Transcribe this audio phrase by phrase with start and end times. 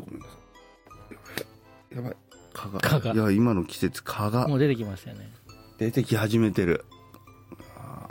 [0.00, 0.32] ょっとごめんなさ
[1.92, 1.96] い。
[1.96, 2.16] やばい。
[2.52, 2.80] 蚊が。
[2.80, 5.30] 蚊がいや、今の季節、蚊がもう出てきましたよね。
[5.78, 6.84] 出てき始めてる。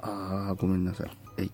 [0.01, 1.12] ああー、ごめんなさい。
[1.40, 1.51] えい。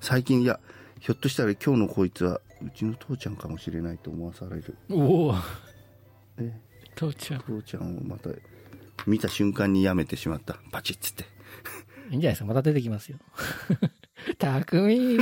[0.00, 0.60] 最近、いや、
[1.00, 4.76] ひょっとしたら今日のこいつは、うちの父ちゃんかもしれないと思わされる。
[4.90, 5.34] おお、
[6.38, 6.52] え、
[6.94, 7.40] 父ちゃん。
[7.40, 8.30] 父ちゃんをまた、
[9.06, 10.56] 見た瞬間にやめてしまった。
[10.72, 11.24] パチッつって。
[12.10, 12.46] いいんじゃないですか。
[12.46, 13.18] また出てきますよ。
[14.38, 15.18] たくみ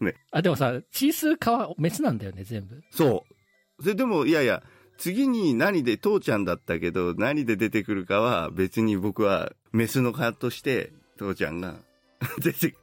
[0.00, 0.14] ね。
[0.30, 2.82] あ、でもさ、チースーはメスなんだよね、全部。
[2.90, 3.24] そ
[3.78, 3.82] う。
[3.82, 4.62] それでも、いやいや、
[4.98, 11.76] 次に何で、父ちゃんだったけど、何で出てくるかは、別に僕は、メスの蚊として、父ちゃんが、
[12.42, 12.74] 出て、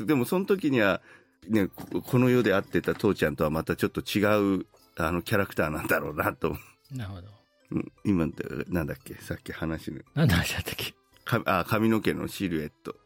[0.00, 1.02] でもその時には、
[1.48, 4.24] ね、ここの世で会ってた父ちゃんとはまたちょっと違
[4.60, 6.56] う、あの、キャラクターなんだろうなと。
[6.90, 7.28] なるほど。
[7.72, 8.26] うん今、
[8.68, 9.14] なんだっけ？
[9.16, 10.94] さっき話の、なんで話だったっけ？
[11.24, 12.96] かあ、髪の毛のシルエット。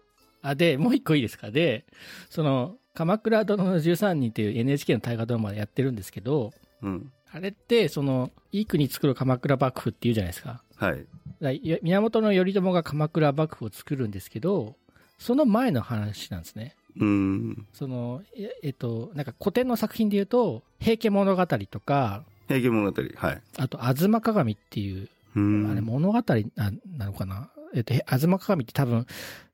[0.42, 1.50] あ、で、もう一個いいですか？
[1.50, 1.86] で、
[2.28, 7.10] その、鎌倉殿の13人っていう NHK の大河ドラマでやってるんですけど、うん。
[7.32, 10.62] あれって、その、いい国作る鎌倉幕府っていうじゃないですか。
[10.76, 11.80] はい。
[11.82, 14.76] 源頼朝が鎌倉幕府を作るんですけど、
[15.18, 16.76] その前の話なんですね。
[16.96, 17.66] うーん。
[17.72, 23.02] その、ええっと、なんか古典の作品で言うと、平家物語とか、平家物語。
[23.16, 23.42] はい。
[23.56, 25.70] あと、吾妻鏡っていう、うーん。
[25.70, 29.06] あれ物語ななのかなえっと、へ吾妻鏡って多分、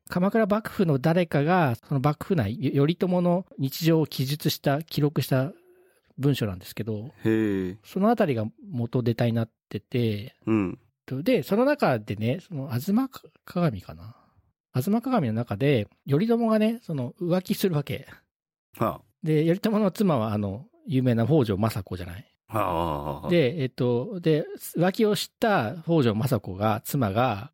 [0.08, 5.52] 鎌倉幕府の誰かが、その幕府内、よ頼朝の日常を記述した、記録した
[6.18, 7.10] 文書なんですけど。
[7.84, 10.78] そのあたりが元ネタになってて、うん。
[11.22, 13.08] で、その中でね、その、吾妻
[13.44, 14.16] 鏡かな？
[14.74, 18.06] 吾妻鏡の中で、頼朝がね、その、浮気するわけ。
[18.78, 22.24] はで、頼朝の妻は、あの、有名な北条政子じゃない？
[22.48, 22.58] あ。
[22.58, 24.44] はあで、えっと、で、
[24.76, 27.50] 浮気を知った北条政子が、妻が、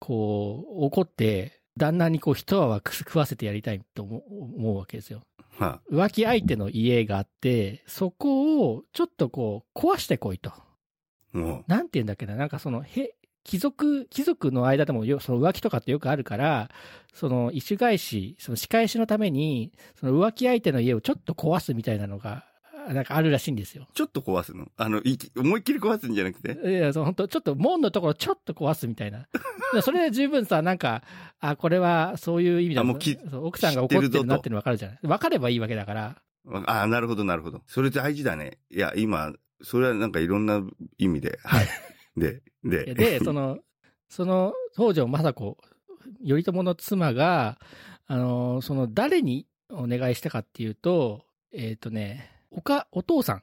[0.00, 4.22] こう、怒って、旦那にこう、一泡食わせてやりたいと思う
[4.56, 5.22] 思うわけですよ。
[5.58, 10.52] は浮気相手の家があって、そこを、ちょっとこう、壊してこいと。
[11.34, 11.64] う。
[11.66, 16.70] なんて言うんだっけな、なんかその、へ、貴族、貴族の間でもよ、その浮気とかってよくあるから、
[17.12, 22.44] その、一種返し、その仕返しのために、その浮気相手の家をちょっと壊すみたいなのが、
[22.92, 23.86] なんかあるらしいんですよ。
[23.94, 24.68] ちょっと壊すの？
[24.76, 25.02] あの、
[25.36, 26.52] 思いっきり壊すんじゃなくて？
[26.70, 29.26] いや、そう本当ちょっと門のところちょっと壊すみたいな。
[29.72, 31.02] でそれで十分さ、なんか、
[31.40, 34.98] あ、これはそういう意味だあもうき奥さんが怒ってるなっての分かるじゃない？
[35.02, 36.22] 分かればいいわけだから。
[36.66, 37.62] ああ、なるほど、なるほど。
[37.66, 38.58] それ大事だね。
[38.70, 39.32] いや、今、
[39.62, 40.62] それはなんかいろんな
[40.98, 41.38] 意味で。
[41.44, 41.66] はい。
[42.18, 43.58] で、で、で、その、
[44.08, 45.56] その、北条政子、
[46.26, 47.58] 頼朝の妻が、
[48.06, 53.42] あの、その、誰にお願いしたかっていうと、えっ、とね、おか、お父さ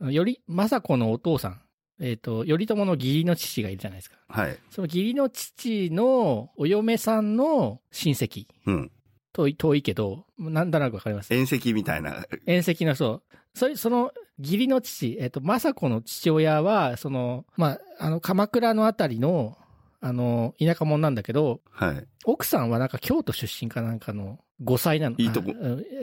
[0.00, 1.60] ん、より、政子のお父さん、
[2.00, 4.16] えっ、と、頼朝の義理の父がいるじゃないですか。
[4.28, 4.58] はい。
[4.70, 8.46] その義理の父のお嫁さんの親戚。
[8.66, 8.92] うん。
[9.32, 11.34] 遠い、遠いけど、なんとなくわかります？
[11.34, 12.24] 縁石みたいな。
[12.46, 13.36] 遠戚のそう。
[13.54, 19.56] それ、その、義理の父、えっ、と、政子の父親は、その、まあ、あの、鎌倉のあたりの、
[20.00, 22.06] あの、田舎者なんだけど、はい。
[22.24, 25.16] 奥さんはなんか京都出身かなんかの5歳なの。
[25.18, 25.52] いいとこ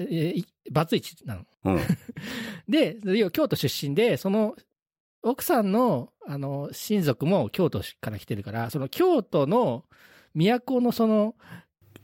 [0.09, 0.35] え
[0.71, 1.45] バツイチなの。
[1.65, 1.79] うん。
[2.67, 4.55] で、要は京都出身で、その、
[5.23, 9.85] 奥さんの、あの、親族も京都から来てるから、その京都の
[10.33, 11.35] 都のその、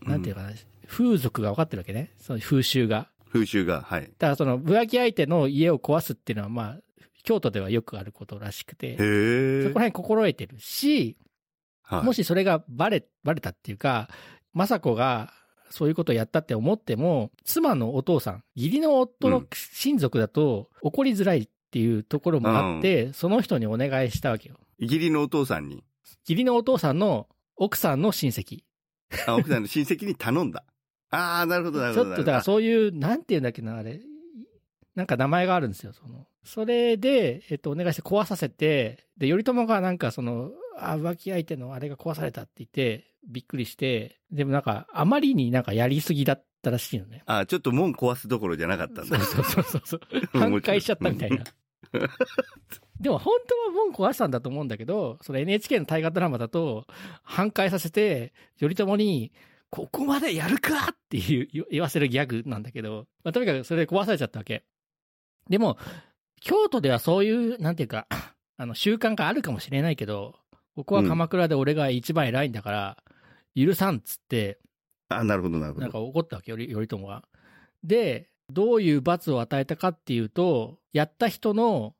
[0.03, 0.52] なんていうかな、
[0.88, 2.13] 風俗が分かってるわけね。
[2.19, 3.09] その風習が。
[3.31, 4.03] 風習が、はい。
[4.03, 6.80] だからその浮気相手の家を壊すっていうのはまあ、
[7.24, 8.94] 京都ではよくあることらしくて。
[8.94, 11.18] そこら辺心得てるし、
[11.81, 14.09] はい、もしそれがバレ、バレたっていうか、
[14.56, 15.34] 雅子が
[15.69, 24.56] そういうことをやったって思っても、妻のお父さん、義理の夫の親族だと怒りづらいっていうところもあって、その人にお願いしたわけよ。
[24.79, 25.83] 義理のお父さんに？
[26.27, 28.63] 義理のお父さんの奥さんの親戚。
[29.27, 30.63] あ、奥さんの親戚に頼んだ。
[31.09, 32.06] ああ、なるほど、なるほど。
[32.06, 34.01] ちょっとだからそういう、なんて言うんだっけな、あれ。
[34.95, 36.25] なんか名前があるんですよ、その。
[36.44, 47.24] それで、えっと、お願いして壊させて、で、頼朝がなんかその、あ、浮気相手のあれが壊されたって言って、びっくりして、でもなんか、あまりになんかやりすぎだったらしいのね。
[47.25, 49.19] あちょっと門壊すどころじゃなかったんだ。
[49.19, 50.01] そうそうそうそう。
[50.39, 51.44] 反壊しちゃったみたいな。
[53.00, 56.88] でも本当は門壊したんだと思うんだけど、その NHK の大河ドラマだと、
[57.24, 59.31] 反壊させて、頼朝に、
[59.69, 64.63] ここまでやるかっていう言わせるギャグなんだけど、まあ、とにかくそれで壊されちゃったわけ。
[65.50, 65.77] でも、
[66.39, 68.07] 京都ではそういう、なんていうか、
[68.57, 70.35] あの、習慣があるかもしれないけど、
[70.75, 72.97] ここは鎌倉で俺が一番偉いんだから、
[73.65, 74.59] 許さんっつって、
[75.09, 75.81] あなるほど、なるほど。
[75.81, 77.27] なんか怒ったわけよ、頼朝が。
[77.83, 81.95] で、どういう罰を与えたかっていうと、やった人の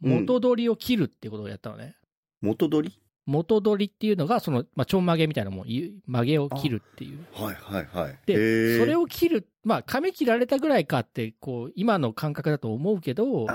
[0.00, 1.96] 元取りを切るってことをやったのね。
[2.40, 2.99] 元取り？
[3.30, 7.24] 元取りっていうのが、その、まあ、ちょんまげみたいなもん、い曲げを切るっていう。
[7.32, 8.18] はいはいはい。
[8.26, 13.46] で、それを、を切る、まあ、髪切られたぐらいかって、こう、今の感覚だと思うけど、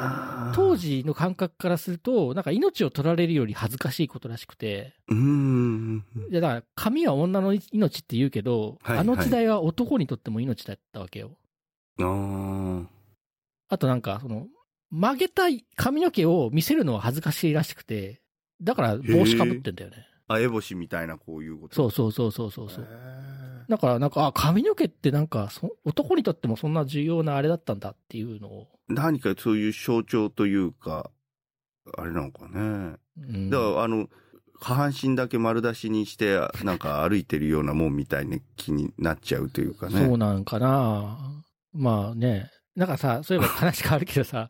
[0.54, 6.06] 当、時の感覚からすると、なんか命を取られるより恥ずかしいことらしくて、うーん。
[6.31, 11.31] いやだから、髪は女の命って言うけど、はいあの時代は男にとっても命だったわけよ。
[12.00, 12.86] あー
[13.68, 14.48] あとなんか、その、
[14.92, 18.21] 曲げたい髪の毛を見せるのは恥ずかしいらしくて、
[18.62, 20.07] だから帽子かぶってんだよね。
[20.28, 21.75] あ、エボシみたいなこういうこと。
[21.75, 22.84] そうそうそうそうそうそう。
[22.84, 22.88] へ
[23.69, 28.68] だからなんか、あ、髪の毛ってなんかそ、男にとってもそんな重要なあれだったんだっていうのを。
[28.90, 31.12] ー何かそういう象徴というか、
[31.98, 32.98] あれなのかね。
[33.18, 34.07] うん、だから、あの、
[34.60, 40.06] 下半身だけ丸出しにして、なんか歩いてるようなもんみたいな気になっちゃうというかね。
[40.06, 41.44] そうなんかな
[41.74, 42.50] まあね。
[42.75, 44.50] なんかさ、そういえば話変わるけどさ、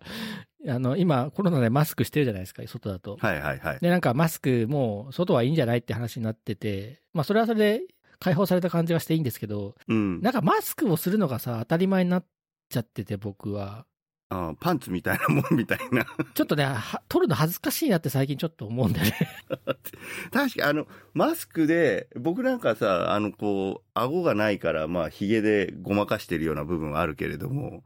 [0.68, 3.18] あの、今コロナでマスクしてるじゃないですか、外だと。
[3.20, 3.80] はいはいはい。
[3.80, 7.86] で、なんかマスクもう外はいいんじゃないって話になってて、まあそれはそれで
[8.20, 10.22] 解放された感じがしていいんですけど、うん。
[10.22, 12.26] なんかマスクをするのがさ、当たり前になっ
[12.70, 13.86] ちゃってて僕は。
[14.30, 16.06] あパンツみたいなもんみたいな。
[16.34, 19.14] ちょっとね、は取るの恥ずかしいなって最近ちょっと思うんだよね。
[20.34, 27.84] 確かあの、マスクで、僕なんかさ、あの、こう、顎がないから、まあ、髭でごまかしてるような部分はあるけれども、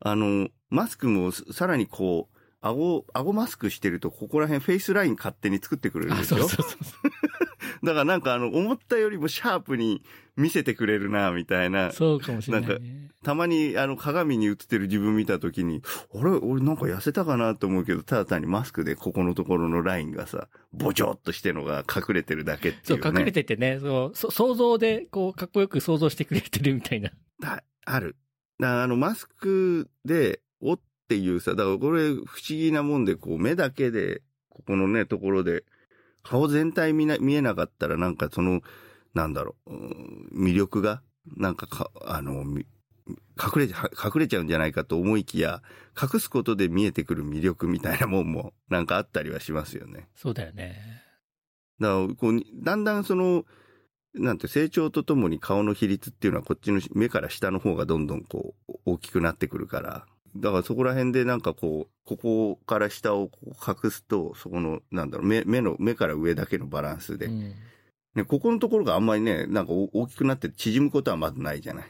[0.00, 6.40] あの、マスクもささらにこう、顎、顎マスクしてると、ここら辺フェイスライン勝手に作ってくれるんあ、ですよ。
[6.40, 7.10] そうそうそう
[7.86, 10.02] だからなんかあの、思ったよりもシャープに
[10.36, 11.92] 見せてくれるな、みたいな。
[11.92, 13.10] そうかもしれない、なんね。
[13.24, 15.82] たまにあの、鏡に映ってる自分見たときに、
[16.14, 16.30] あれ？
[16.32, 23.20] 俺なんか痩せたかなと思うけど、ただ単にマスクでここのところのラインがさ、ボチョっとしてるのが隠れてるだけってそ、いうう、ね。
[23.20, 27.10] 隠れててね、そう、そ想像で、こう、かっこよく想像してくれてるみたいな。
[27.42, 28.16] あある。
[28.62, 35.64] あの、マスクで、おっていうさ、だからこれ不思議なもんで、こう、目だけで、ここのね、ところで、
[36.22, 38.60] 顔全体見な、見えなかったら、なんかその、
[39.14, 41.02] なんだろう、うん魅力が、
[41.36, 42.66] なんかか、あの、み
[43.08, 45.62] 隠れちゃ、隠れちゃうんじゃないかと思いきや、
[46.00, 50.08] 隠すことで見えてくる魅力みたいなもんも、なんかあったりはしますよね。
[50.14, 51.02] そうだよね。
[51.80, 53.44] だから、こう、だんだんその、
[54.14, 60.06] なんて成長とともに顔の比率っていうのはこっちの目から下の方がどんどんこう大きくなってくるから。
[60.36, 63.30] だからそこら辺でなんかこう、ここから下を
[63.66, 67.26] 隠すと、そこの、なんだろう、目、目の、目から上だけのバランスで。
[67.26, 67.54] うん。
[68.14, 71.84] ね、ここのところがあんまりね、なんか大きくなって縮むことはまずないじゃない。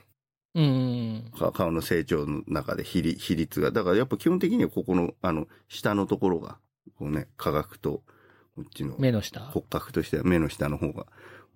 [0.55, 1.33] うん。
[1.39, 3.71] か顔の成長の中で比率比率が。
[3.71, 6.59] だからやっぱ基本的にはここの、あの、下のところが、
[6.99, 8.03] こうね、科学と、
[8.57, 9.41] こっちの目の下。
[9.41, 11.07] 骨格としては目の下の方が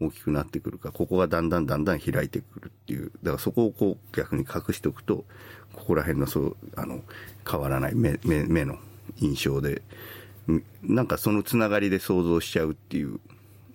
[0.01, 3.13] 大きくなってくるから、ここがだんだんだんだん開いてくるっていう。
[3.23, 5.25] だからそこをこう逆に隠しておくと、
[5.73, 7.01] ここら辺のそう、あの、
[7.49, 8.79] 変わらない目、目、目の
[9.19, 9.83] 印象で、
[10.51, 13.21] んなんかそのつながりで想像しちゃうっていう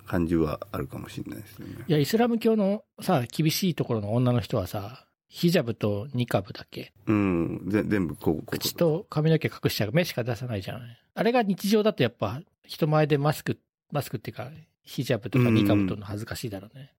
[0.06, 1.68] 感じはあるかもしれないですね。
[1.88, 9.92] いや、イスラム教のさ、厳しいところの女の人はさ、ヒジャブとニカブだっけうん、ぜ全部こう口と髪の毛隠しちゃう。
[9.94, 11.00] 目しか出さないじゃない。
[11.13, 13.60] あれが日常だとやっぱ、人前でマスク、
[13.92, 14.50] マスクっていうか、
[14.89, 16.95] ヒジャブとかニカブとの恥ずかしいだろうね。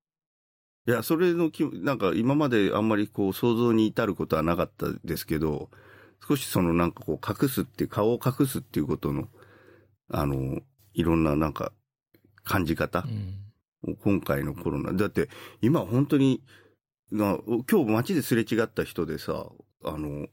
[0.86, 5.70] いや、それのき、なんか今まであんまりこう想像に至ることはなかったですけど、
[6.26, 9.28] 少しそのなんかこう隠すって顔を隠すっていうことの、
[10.08, 10.60] あの、
[10.94, 11.72] いろんななんか
[12.44, 13.04] 感じ方
[13.84, 13.96] う、ん。
[13.96, 14.92] 今回のコロナ。
[14.92, 15.28] だって
[15.60, 16.44] 今本当に、
[17.10, 17.38] な
[17.68, 19.46] 今日街ですれ違った人でさ、
[19.84, 20.28] あの、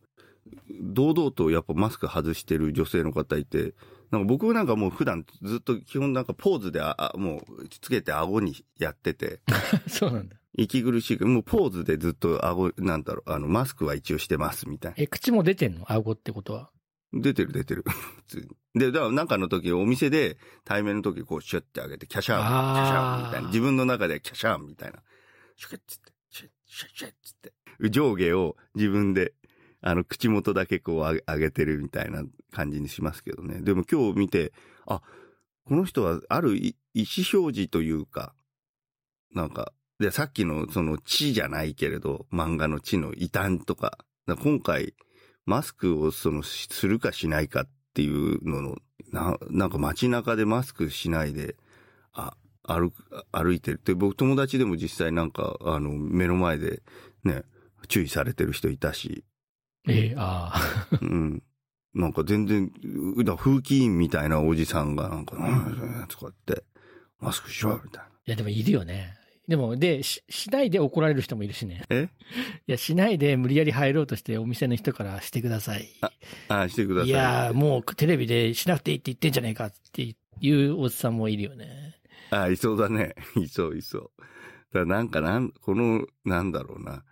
[0.79, 3.73] 堂々とやっぱマスク外してる女性の方いて、
[4.11, 9.41] なんか僕なんかもう普段ずっと基本なんかポーズであ、あもうつけて顎にやってて、
[9.87, 10.35] そうなんだ。
[10.59, 14.95] 息苦しいもうポーズでずっと顎、なんだろう、あの、マスクは一応してますみたいな。
[14.97, 15.91] え、口も出てんの？
[15.91, 16.71] 顎ってことは？
[17.13, 17.83] 出てる出てる。
[17.87, 18.47] 普通に。
[18.79, 23.47] で、だからなんかの時、お店で対面の時こうシュッて上げて、キャシャーン、キャシャーンみたいな。
[23.49, 24.99] 自分の中でキャシャーンみたいな。
[25.55, 27.53] シュッつって、シュッ、シュッ、シュッつって。
[27.89, 29.33] 上下を自分で、
[29.87, 33.61] あの、口元だけこう上げてるみたいな感じにしますけどね。
[33.61, 34.51] でも今日見て、
[34.85, 35.01] あ、
[35.65, 37.05] この人はある意思
[37.41, 38.33] 表示というか、
[39.33, 44.93] なんか、で、さっきのその地じゃないけれど、漫画の地の異端とか、か今回、
[45.45, 48.75] マスクをその、するかしないかっていうのの、
[49.13, 51.55] な、なんか街中でマスクしないで、
[52.11, 52.91] あ、歩、
[53.31, 53.81] 歩いてる。
[53.85, 56.83] で、僕友達でも実際なんか、あの、目の前で
[57.23, 57.43] ね、
[57.87, 59.23] 注意されてる人いたし、
[59.87, 60.99] ええああ。
[61.01, 61.43] うん。
[61.93, 62.71] なんか全然、
[63.15, 66.63] うだ風紀委員みたいなおじさんがなんか、うん、とかって、
[67.19, 68.09] マスクしろ、みたいな。
[68.09, 69.15] いや、でもいるよね。
[69.47, 71.83] でも、で、し、しないで怒られる人もいるしね。
[71.89, 72.09] え？
[72.67, 75.87] いや、しないで無理やり入ろうとしてお店の人からしてください。
[76.01, 76.11] あ
[76.49, 77.09] あ、してください。
[77.09, 81.95] いやー、もうテレビでしなくていいって言ってんじゃねえかっていうおじさんもいるよね。
[82.29, 83.15] あ、いそうだね。
[83.39, 84.11] いそういそう。
[84.17, 87.05] だからなんかなん、この、なんだろうな。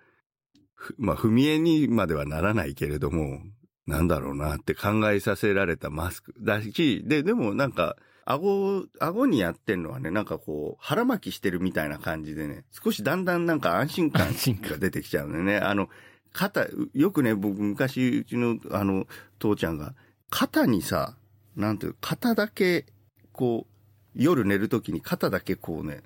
[0.85, 3.39] ふまあ、踏み絵にまではならないけれども、
[3.87, 14.27] なんだろうなって考えさせられたマスクだし、で、でもなんか、顎、顎にやってんのはね、なんかこう、腹巻きしてるみたいな感じでね、少しだんだんなんか安心感
[14.61, 15.57] が出てきちゃうんだよね。
[15.57, 15.89] あの、
[16.33, 19.07] 肩、よくね、僕昔、うちの、あの、
[19.39, 19.95] 父ちゃんが、
[20.29, 21.15] 肩にさ、
[21.55, 22.85] なんていう、肩だけ、
[23.31, 23.75] こう、
[24.15, 26.01] 夜寝るときに肩だけこうね、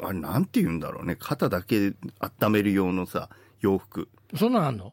[0.00, 3.28] あれなんて言うんだろうね、肩だけ温める用のさ、
[3.62, 4.10] 洋服。
[4.36, 4.92] そんなんあんの？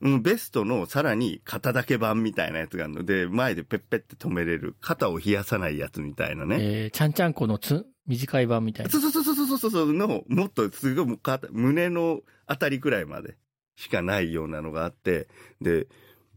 [0.00, 6.56] うん、ベストのさらに肩だけ版みたいなやつがあるので、前でペッペって止めれる、肩を冷やさないやつみたいなね。
[6.60, 8.98] えー、ちゃんちゃんこのつ、短い版みたいなそ。
[8.98, 11.18] うそうそうそうそうそうの、もっとすごい
[11.50, 13.36] 胸のあたりくらいまで
[13.74, 15.28] しかないようなのがあって、
[15.62, 15.88] で、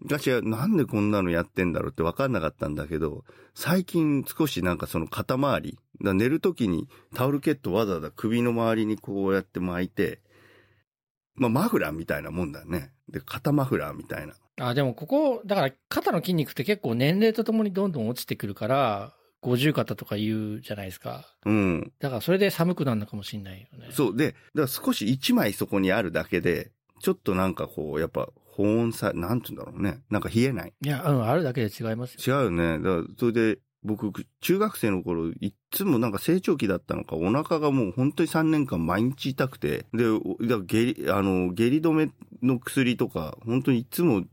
[0.06, 10.22] 私はなんでこんなのやってんだろうって分かんなかったんだけど、最近少しなんかその肩周り、寝るときにタオルケットわざわざ首の周りにこうやって巻いて、
[11.40, 12.92] まあマフラーみたいなもんだね。
[13.10, 14.34] で、肩マフラーみたいな。
[14.62, 21.26] あ、でもここ、だから肩の筋肉って結構年齢とともにどんどん落ちてくるから、50肩とか言うじゃないですか。
[21.46, 21.94] うん。
[22.00, 23.88] だからそれで寒くなるのかもしれないよね。
[23.92, 24.18] そう。
[24.18, 30.02] で、だから少し一枚そこにあるだけで、ちょっとなんかこう、やっぱ保温さ、なんて言うんだろうね。
[30.10, 30.74] なんか冷えない。
[30.84, 32.42] いや、うん、あるだけで違いますよ。
[32.42, 32.78] 違うよね。
[32.80, 40.04] だから、それで、僕、中学生の頃、いっつもなんか成長期だったのか、お腹がもう本当に3年間毎日痛くて、で、
[40.66, 42.12] 下痢、あの、下痢止め
[42.44, 44.24] の薬とか、本当にいつも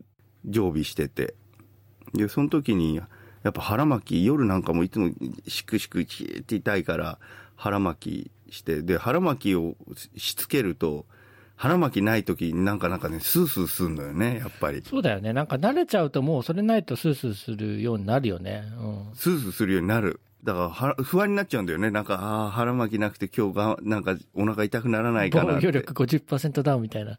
[0.45, 1.35] 常備してて、
[2.13, 5.11] で、その時に、やっぱ腹巻き、夜なんかもいつも
[5.47, 7.19] しくしくちーって痛いから、
[7.55, 9.77] 腹巻きして、で、腹巻きを
[10.17, 11.07] しつけると、
[11.57, 14.83] 腹巻きない時になんかなんかね、スースーするのよね、やっぱり。
[14.85, 15.33] そうだよね。
[15.33, 18.65] なんか慣れちゃうともうそれないとスースーするようになるよね。
[18.79, 19.15] うん。
[19.15, 20.21] スースーするようになる。
[20.45, 21.91] だからは、不安になっちゃうんだよね。
[21.91, 25.67] なんか、ああ、腹巻きなくて今日が、なんかお腹痛くならないかなって。
[25.67, 27.19] 防御力50%ダウンみたいな。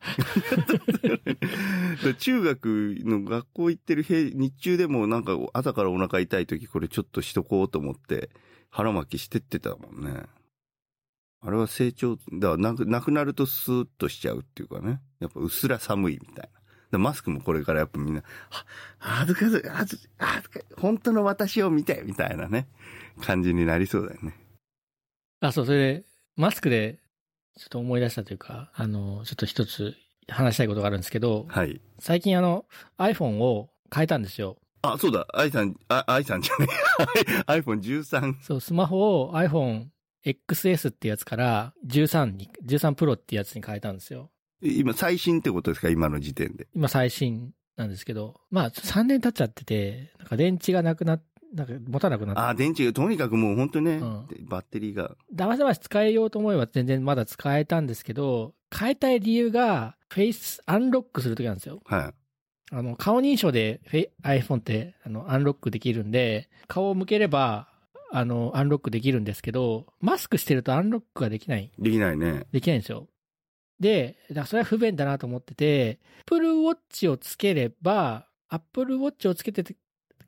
[2.03, 8.29] で 中学の学校行ってる日日中でもなんか朝からお腹痛い時これちょっとしとこうと思って
[8.70, 10.24] 腹巻きしてってたもんね。
[11.48, 15.00] あれは成長、だからなくなくなるとスーッとしちゃうっていうかね。
[15.22, 16.60] やっぱうっすら寒いみたいな。
[16.92, 18.66] でマスクもこれからやっぱみんな、は
[19.00, 22.68] 恥ずかしい、恥ず恥ずかしい、本当の私を見てみたいなね、
[23.22, 24.36] 感じになりそうだよね。
[25.39, 26.04] あ、そう、それで、
[26.36, 27.00] マスクで、
[27.58, 29.96] ちょっと思い出したというか、あの、ちょっと一つ
[30.27, 31.80] 話したいことがあるんですけど、はい。
[32.00, 32.66] 最近あの、
[32.98, 34.58] iPhone を変えたんですよ。
[34.82, 36.68] あ、そうだ、愛さん、あ、愛さんじゃね
[37.25, 37.42] え。
[37.48, 38.42] iPhone13。
[38.42, 39.86] そう、スマホを iPhone
[40.31, 44.29] XS ってやつから13に、13 Pro ってやつに変えたんですよ。
[44.62, 45.89] 今、最新ってことですか？
[45.89, 46.67] 今の時点で。
[46.75, 55.15] 今最新なんですけど、まあ3年経っちゃってて、なんか電池がなくなっ、なんか持たなくなって、あ、電池が、とにかくもう本当にね、うんバッテリーが。
[55.34, 61.81] だまだまし使えようと思えば全然まだ使えたんですけど、変えたい理由が、フェイスアンロックするときなんですよ。
[61.86, 62.13] はい。
[62.75, 67.69] あの、顔認証でフェイ iPhone って、あの、アンロックできるんで、顔を向ければ、
[68.12, 72.46] あの、アンロックできるんですけど、マスクしてるとアンロックができない、できないね。
[72.52, 73.08] できないんですよ。
[73.80, 79.76] で、だからそれは不便だなと思ってて、Apple Watch をつければ、Apple Watch をつけてて、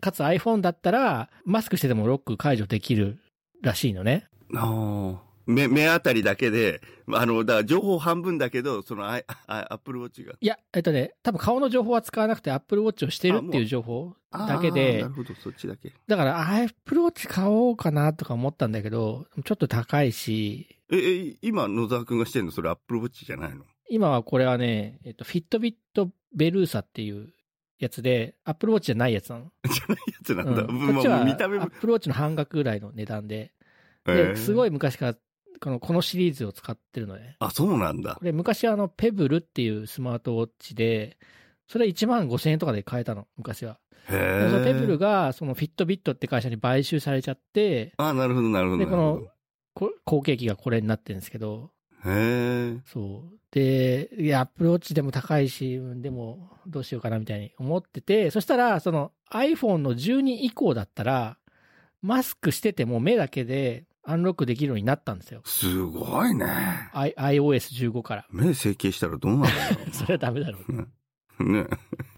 [0.01, 3.19] かつ iPhone だったら、マスクしててもロック解除できる
[3.61, 4.27] らしいのね。
[4.55, 5.28] ああ。
[5.49, 6.79] 目、目あたりだけで、
[7.11, 10.33] あの、だから情報半分だけど、そのアイ、アップルウォッチが。
[10.39, 15.91] いや、えっとね、多分顔の情報は使わなくて Apple Watch をしてるっていう情報だけでなる、ほど、そっちだけ。
[16.07, 23.65] だから、Apple Watch 買おうかなとか思ったんだけど、ちょっと高いし、え、え、今、野沢くんがしてんのそれアップルウォッチじゃないの？
[23.89, 25.73] 今はこれはね、えっと、Fitbit
[26.37, 27.33] Verusa っていう
[27.79, 29.51] やつで、Apple Watch じゃないやつなの。
[29.67, 30.61] じゃないやつなんだ。
[30.63, 31.63] うんまあこっちは見た目も。
[31.63, 33.51] Apple Watch の半額ぐらいの値段で、
[34.07, 35.15] えでーすごい昔から
[35.59, 37.35] このこのシリーズを使ってるのね。
[37.39, 38.25] あ、そうなんだこ。
[38.25, 41.17] れ昔あの、ペブルっていうスマートウォッチで、
[41.67, 43.79] それ1万5千円とかで買えたの、昔は。
[44.09, 44.49] へ。
[44.49, 48.79] そのペブルが、そのフィットビットって会社に買収されちゃって、あ、なるほど、なるほど。
[48.79, 49.27] で、こなるほの、
[49.73, 51.71] こ後継機がこれになってるんですけど、
[52.03, 52.81] どへえ。
[52.85, 53.39] そう。
[53.51, 61.37] で、いや、アップルウォッチでも高いし、うんでもどうしようかなみたいに思ってて、そしたら、その iPhone の12以降だったら、
[62.01, 65.41] マスクしてても目だけでアンロックできるようになったんですよ。
[65.45, 66.47] すごいね。
[66.93, 68.25] I、iOS15 から。
[68.31, 70.57] 目整形したらどうなるんだ それはダメだろ
[71.37, 71.43] う。
[71.43, 71.67] ね。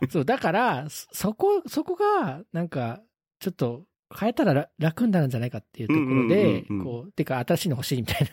[0.09, 3.01] そう、だから、そそこ、そこが、なんか、
[3.39, 3.83] ちょっと、
[4.17, 8.31] 変えたら楽楽になるんじゃないかっていうところで、うんうんうんうんこう、てか、新しいの欲しいみたい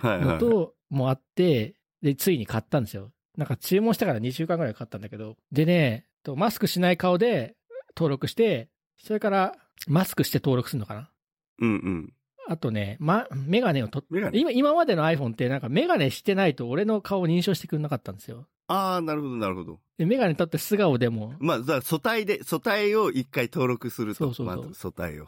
[0.00, 0.26] はいはい。
[0.26, 3.12] なのと、もあって、で、ついに買ったんですよ。
[3.36, 7.54] なんか注文してから2週間ぐらいかかったんだけど、でね、とマスクしない顔で
[7.94, 9.54] 登録して、それから、
[9.86, 11.10] マスクして登録するのかな
[11.60, 12.12] うんうん。
[12.50, 18.46] あとね、ま、メガネをと今、今までの iPhone ってなんかメガネしてないと俺の顔を認証してくれなかったんですよ。
[18.68, 19.80] ああ、なるほど、なるほど。
[19.98, 21.34] で、メガネ取って素顔でも。
[21.40, 24.18] まあ、だ素体で、素体を一回登録すると。
[24.18, 25.26] そうそうそうまず素体を。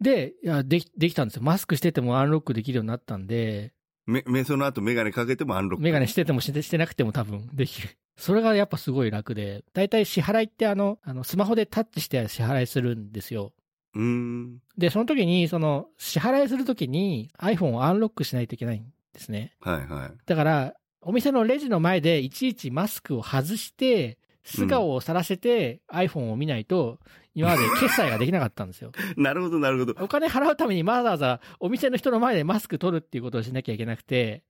[0.00, 1.42] で、いや、でき、できたんですよ。
[1.42, 3.74] マスクしててもアンロックできるようになったんで、
[4.06, 5.82] め、め、その後メガネかけてもアンロック。
[5.82, 7.90] メガネしててもしてしてなくても多分できる。
[8.16, 13.52] それがやっぱすごい楽で、だいたい支払いってあの、あの、スマホでタッチして支払いするんですよ。
[13.94, 14.58] うーん。
[14.76, 19.54] で、その時に、その、支払いする時に iPhone をアンロックしないといけないんですね。
[19.60, 20.10] はいはい。
[20.26, 26.98] だから、お店のレジの前でいちいちマスクを外して、素顔を晒せて iPhone を見ないと、
[27.34, 28.92] 今まで 決済ができなかったんですよ。
[29.16, 29.94] なるほど、なるほど。
[30.02, 34.42] お金払うためにわざわざお店の人の前でマスク取るっていうことをしなきゃいけなくて、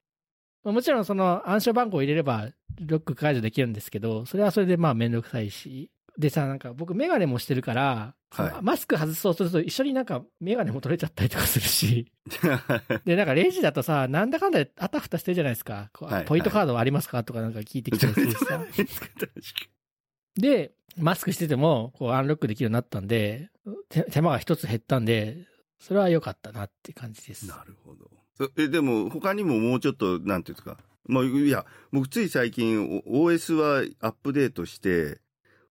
[0.64, 2.48] まあもちろんその暗証番号を入れれば
[2.80, 5.90] ロック解除できるんですけど、それはそれでまあめんどくさいし。
[6.16, 12.12] でさ、なんか僕メガネもしてるから、はいマスク外そうとすると一緒になんかメガネも取れちゃったりとかするし。
[13.06, 15.90] で、なんかレジだとさ、なんだかんだであたふたしてるじゃないですか。
[15.94, 18.62] はいポイントカードありますかとかなんか聞いてきたりするしさ。
[20.36, 23.50] で、マスクしてても、こう、アンロックできるようになったんで、
[23.88, 25.46] 手手間が一つ減ったんで、
[25.80, 27.46] それは良かったなって感じです。
[27.46, 28.10] なるほど。
[28.36, 30.78] そえ、でも、他にももうちょっと、なんていうんですか。
[31.06, 35.20] まあ、いや、僕つい最近、お OS はアップデートして、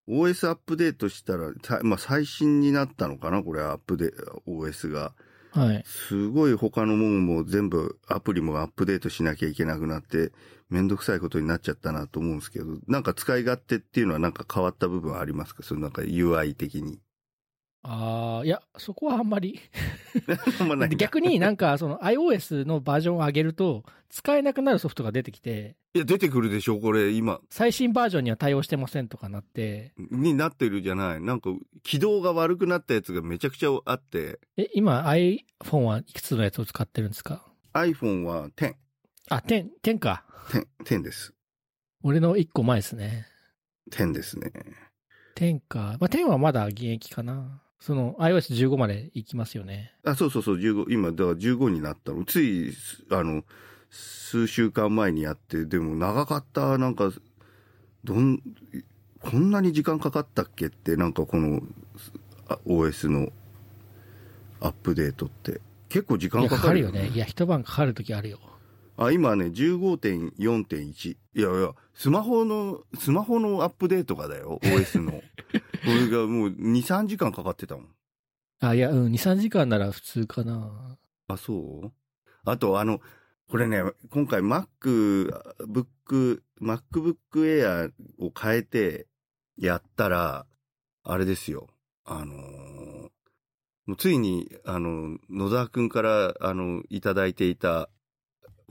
[0.07, 3.43] OS アップデートしたら、たまあ、最新になったのかな？
[3.43, 4.13] これ、アップデ、
[4.47, 5.13] OS が。
[5.51, 5.83] はい。
[5.85, 10.31] すごい他のものも全部、アプリもアップデートしなきゃいけなくなって、
[10.69, 15.63] めんどくさいことになっちゃったなと思うんですけど、なんか使い勝手っていうのはなんか変わった部分はありますか？
[15.63, 16.99] そのなんか UI 的に。
[17.84, 19.60] ああ、いや、そこはあんまり。
[20.98, 27.39] 逆になんか、その iOS のバージョンを上げると、使えなくなるソフトが出てきて、いや、出てくるでしょこれ、今。
[27.50, 31.22] 最新バージョンには対応してませんとかなって、になってるじゃない？
[31.22, 31.50] なんか、
[31.84, 38.74] 起動が悪くなったやつがめちゃくちゃあって、え、今 iPhone はいくつのやつを使ってるんですか？iPhone は10、
[39.29, 40.25] あ、10、10か。
[40.50, 40.65] 10、
[41.00, 41.34] 10です。
[42.03, 43.27] 俺の1個前ですね。
[43.91, 44.51] 10ですね。
[45.36, 45.98] 10か。
[46.00, 47.62] まあ、10はまだ現役かな。
[47.79, 49.93] その iOS15 まで行きますよね。
[50.03, 52.25] あ、そうそうそう、15、今、だから15になったの。
[52.25, 52.73] つい、
[53.11, 53.43] あの、
[53.89, 57.11] 数週間前にやって、でも長かった、なんか、
[58.03, 58.41] どん、
[59.19, 61.61] こんなに時間かかったっけって、なんかこの、
[62.49, 63.31] あ OS の
[64.61, 65.61] アップデートって。
[65.89, 66.91] 結構時間かかるよね。
[66.93, 67.15] かるよね。
[67.15, 68.39] いや、一晩かかるときあるよ。
[68.97, 71.12] あ、今ね、15.4.1。
[71.12, 75.12] いやいや、スマホの、スマホのアップデートがだよ、OS の。
[75.13, 75.21] こ
[75.86, 77.95] れがもう2、3時間かかってたもん。
[78.60, 80.97] あ、いや、うん、2、3時間なら普通かな。
[81.27, 81.53] あ、そ
[81.86, 81.91] う？
[82.43, 82.99] あと、あの、
[83.49, 84.65] これね、今回 Mac、
[85.67, 89.07] Book、MacBook Air を変えて
[89.57, 90.45] やったら、
[91.03, 91.67] あれですよ。
[92.03, 93.07] あのー
[93.97, 97.89] ついに、あの、野沢くんから、あの、いただいていた、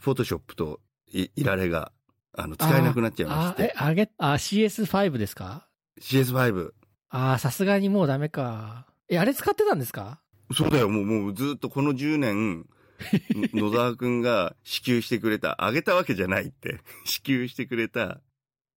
[0.00, 1.92] フォトショップといいられが、
[2.36, 5.68] あの、使えなくなっちゃいましあ、えて。、あげ、あ、CS5 ですか
[6.00, 6.70] ？CS5。
[7.08, 8.86] あ、さすがにもうダメか。
[9.08, 10.20] え、あれ使ってたんですか？
[10.54, 12.66] そうだよ、もう、もうずっとこの10年、
[13.54, 18.20] 野沢くんが支給してくれた、あげたわけじゃないって、 支給してくれた、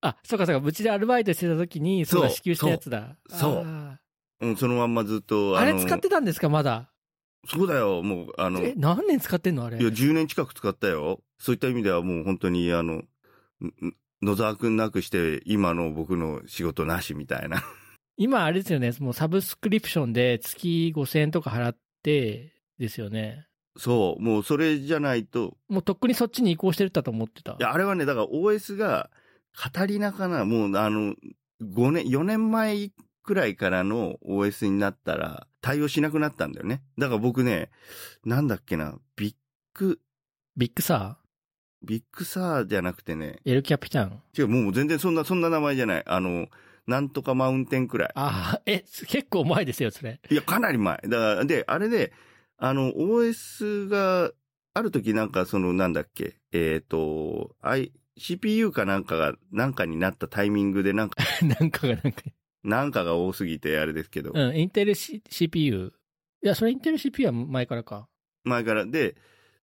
[0.01, 3.17] あ、そうかそうか、うちでアルバイトしてた時に、そうだ、支給したやつだ。
[3.29, 3.99] そうそうあ
[4.41, 6.89] うん、そのまんまずっと、ーあれ使ってたんですか、まだ？
[7.47, 9.65] そうだよ、もう、あの、え、何年使ってんの？
[9.65, 9.89] あれいや、。
[9.89, 11.21] 10年近く使ったよ。
[11.37, 13.03] そういった意味ではもう本当に、あの、
[14.21, 17.63] 野沢くんなくして、今の僕の仕事なしみたいな。
[18.17, 23.45] 今あれですよね、もうサブスクリプションで月5000円とか払って、ですよね。
[23.77, 27.51] そう、もうそれじゃないと、もうとっくにそっちに移行してたと思ってた。
[27.53, 29.09] いや、あれはね、だから OS が、
[29.53, 31.15] カタリナかなもう、あの、
[31.61, 32.89] 5年、4年前
[33.23, 36.81] くらいからの OS になったら、対応しなくなったんだよね。
[36.97, 37.69] だから僕ね、
[38.25, 39.35] なんだっけな、ビッ
[39.73, 39.99] グ、
[40.57, 41.17] ビッグサ
[41.81, 44.21] ビッグサーじゃなくてね、ー、エルキャピタン？
[44.37, 46.03] 違う、もう全然そんな、そんな名前じゃない。
[46.05, 46.47] あの、
[46.87, 48.11] なんとかマウンテンくらい。
[48.15, 50.19] ああ、え、結構前ですよ、それ。
[50.29, 50.97] いや、かなり前。
[51.03, 52.11] だから、で、あれで、
[52.57, 54.31] あの、OS が、
[54.73, 61.23] ある時なんかその、なんだっけ、えっ、と、I、CPU かなんかが、なんかになったタイミングで、なんか、
[61.59, 62.23] なんかがなんか。
[62.63, 65.93] なんかが多すぎて、あれですけど、うん、インテル、C、CPU。
[66.43, 68.07] いや、それインテル CPU は前からか。
[68.43, 68.85] 前から。
[68.85, 69.15] で、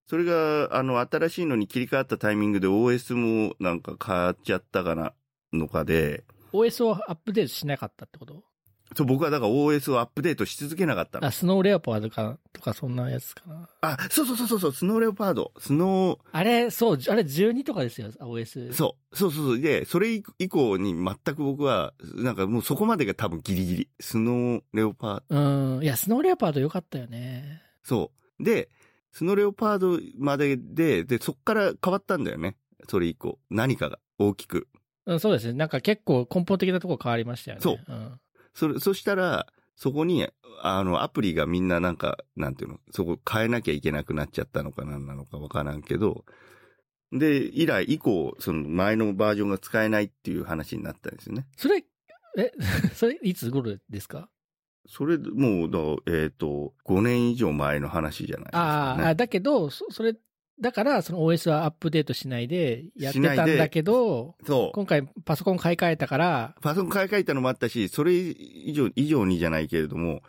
[0.06, 5.14] それが、あの、新しいのに切り替わったタイミングで OS もなんか変わっちゃったかな、
[5.52, 8.44] のかで、OS をアップデートしなかったってこと？
[8.94, 11.32] そう、僕はだから OS をアップデートし続けなかったのあ、。
[11.32, 13.68] スノーレオパードか、とかそんなやつかな。
[13.80, 15.52] あ、そうそうそうそうそう、スノーレオパード。
[15.58, 18.70] スノあれ、そう、あれ12とかですよ、OS。
[18.70, 19.60] ー、そう、そうそうそう。
[19.60, 23.88] で、それ以降に全く僕は、なんかもうそこまでが多分ギリギリ。
[24.00, 25.36] スノーレオパード。
[25.36, 25.82] うん。
[25.82, 27.62] いや、スノーレオパード良かったよね。
[27.82, 28.44] そう。
[28.44, 28.68] で、
[29.12, 32.56] スノーレオパードまでで、で、そっから変わったんだよね。
[32.88, 33.38] それ以降。
[33.50, 34.68] 何かが大きく。
[35.06, 35.54] うん、そうですね。
[35.54, 37.62] なんか結構根本的なところ変わりましたよね。
[37.62, 38.20] そううん。
[38.56, 40.26] それ、そしたら、そこに、
[40.62, 46.24] あの、アプリがみんななんか、なんていうの、そこ変えなきゃいけなくなっちゃったのかなんなのかわからんけど、
[47.12, 51.46] で、以来以降、その前のバージョンが使えないっていう話になったんですよね。
[51.56, 51.84] それ、
[52.38, 52.52] え、
[52.94, 54.30] それいつ頃ですか？
[54.88, 58.58] それ、もうだ、えっ、と、5年以上前の話じゃないですか、
[58.98, 59.04] ね。
[59.04, 60.14] ああ、だけど、そそれ、
[60.60, 64.72] だから、その OS はアップデートしないでやってたんだけど、そう。
[64.74, 70.22] 今回パソコン買い替えたから、パソコン買い替えたのもあったし、それ以上、以上にじゃないけれども、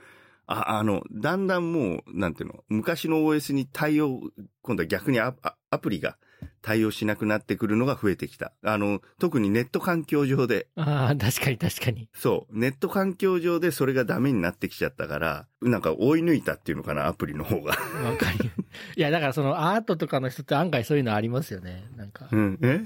[0.46, 4.22] あ、あの、だんだんもう、なんていうの、昔の OS に対応、
[4.62, 6.18] 今度は逆にアアアプリが
[6.62, 8.52] 対応しなくなってくるのが増えてきた。
[8.64, 12.10] あの、特にネット環境上で、ああ、確かに確かに。
[12.14, 17.72] そう、ネット環境上でそれがダメになってきちゃったから、なんか追い抜いたっていうのかな、アプリの方が。
[18.04, 18.52] わかり。
[18.96, 21.86] いや、だからそのアートとかの人って案外そういうのありますよね。
[21.96, 22.84] なんかう、ん、え？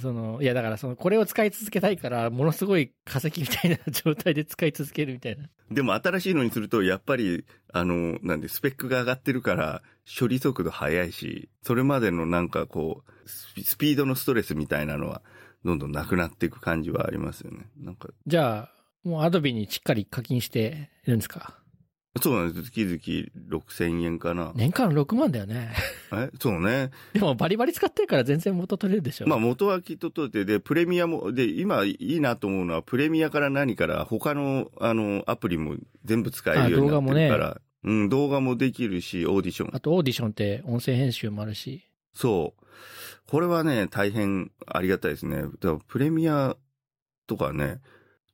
[0.00, 5.48] その、いや、だからその、これを使い続けたいから、ものすごい化石みたいな状態で使い続けるみたいな。
[5.70, 9.82] でも新しいのにすると、やっぱり、あの、なんで、スペックが上がってるから、
[10.18, 15.22] 処理速度速いし、それまでのなんかこう、スピードのストレスみたいなのは、
[15.64, 17.68] どんどんなくなっていく感じはありますよね。
[17.78, 21.59] なんか、じゃあ、もうアドビにしっかり課金してるんですか？
[22.20, 22.70] そうなんです。
[22.70, 24.52] 月々6000円かな。
[24.56, 25.72] 年間6万だよね。
[26.12, 26.30] え？
[26.40, 26.90] そうね。
[27.12, 29.28] でもバリバリ使ってるから全然元取れるでしょ。
[29.28, 39.78] まあ元はきっと取れて、で、プレミアも、で、今いいなと思うのは、プレミアから何から、他の、あの、アプリも全部使えるようになってるから、うん、動画もできるし、オーディションあ。
[39.78, 41.84] とオーディションって音声編集もあるし。
[42.12, 42.64] そう。
[43.28, 45.44] これはね、大変ありがたいですね。
[45.86, 46.56] プレミア
[47.28, 47.80] とかね、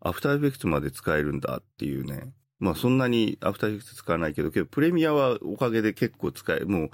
[0.01, 2.33] アフターエフェクツまで使えるんだっていうね。
[2.59, 6.91] まあそんなにアフターエフェクツ使わないけど、けどプレミアはおかげで結構使え、も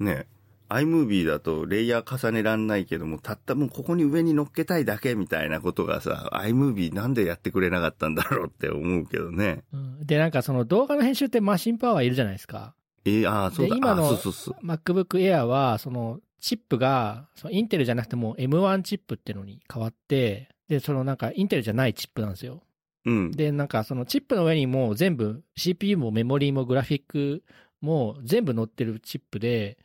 [0.00, 0.26] うね、
[0.68, 9.64] iMovie だとレイヤー重ねらんないけども、たったもうここに上に乗っけたいだけみたいなことがさ、iMovie なんでやってくれなかったんだろうって思うけどね。
[9.72, 12.74] うんで、なんかその動画の編集ってマシンパワーいるじゃないですか。
[13.04, 13.74] えー、ああ、そうだ。
[13.74, 14.66] で今のあそうそうそう。
[14.66, 22.62] MacBook Air は、そのチップが、そのインテルじゃなくても M1 チップっていうのに変わって、で、そのなんかインテルじゃないチップなんですよ。
[23.08, 23.30] うん。
[23.32, 27.42] で、なんかそのチップの上にもう全部 CPU もメモリーもグラフィック
[27.80, 29.78] も全部載ってるチップで、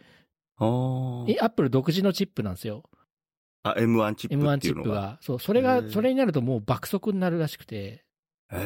[0.57, 2.83] あーえ Apple 独自のチップなんですよ。
[3.63, 4.85] あ、M1 チップ M1 っていうのが。
[4.85, 5.17] チップが。
[5.21, 8.03] そう、それへが、ーそれになるともう爆速になるらしくて、
[8.51, 8.59] だ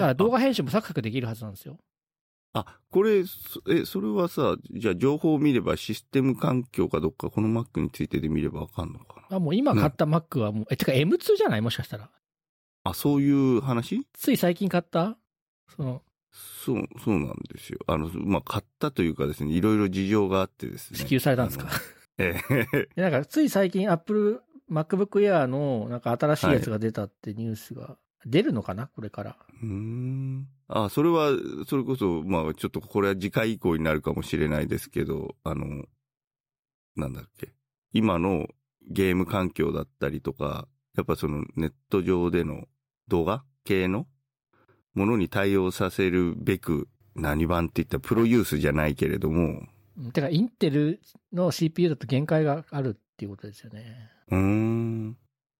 [0.00, 1.78] から動画編集もサクサクできるはずなんですよ。
[2.54, 9.36] あ、これ、そえ、それはさ、じゃあ情報を見ればシステム環境かどっか、この Mac についてで見ればわかんのかな？
[9.38, 11.60] あ、もう今買った Mac はもう、え、てか M2 じゃない？
[11.60, 12.10] もしかしたら。
[12.84, 14.06] あ、そういう話？
[14.12, 15.16] つい最近買った？
[15.74, 17.78] その、そう、そうなんですよ。
[17.86, 20.98] あの、まあ、買ったというかですね、いろいろ事情があってですね。
[20.98, 21.68] 支給されたんですか？
[22.18, 28.86] ええで なんか、つい最近 Apple MacBook Air のなんか新しいやつが出たってニュースが、出るのかな？
[28.88, 29.36] これから。
[29.62, 30.48] うーん。
[30.68, 31.30] あ、それは、
[31.66, 35.84] それこそ、まあ、ちょっとこれは次回以降になるかもしれないですけど、あの、
[36.96, 37.52] なんだっけ？
[37.92, 38.48] 今の
[38.88, 42.66] ゲーム環境だったりとか、やっぱそのネット上での
[43.08, 44.06] 動画系の
[44.94, 49.62] ものに対応させるべく、何版って言ったらプロユースじゃないけれども、
[49.96, 51.00] うんてか、インテル
[51.32, 54.10] の CPU だと限界があるっていうことですよね。
[54.30, 55.16] うーん。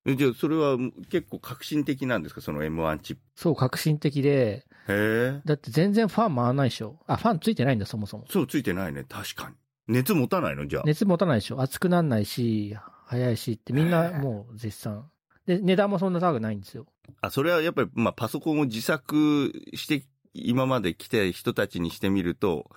[0.07, 0.77] えじゃあ、それは
[1.09, 2.41] 結構革新的なんですか？
[2.41, 4.93] その M1 チッそう、革新的で、プ。
[4.93, 4.97] へ
[5.39, 5.41] え。
[5.45, 6.99] だって全然ファン回らないでしょ。
[7.07, 8.27] あ、ファンついてないんだ、そもそも。
[8.29, 9.05] そう、ついてないね。
[9.09, 9.55] 確かに。
[9.87, 10.67] 熱持たないの？
[10.67, 10.83] じゃあ。
[10.85, 11.61] 熱持たないでしょ。
[11.61, 12.77] 熱くなんないし、
[13.07, 15.09] 早いしってみんなもう絶賛。
[15.47, 16.87] で、値段もそんな高くないんですよ。
[17.21, 22.71] あ、それはやっぱり、まあ、パソコンを自作して、今まで来た人たちにしてみると、